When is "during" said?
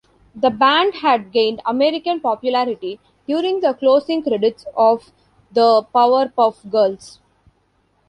3.27-3.59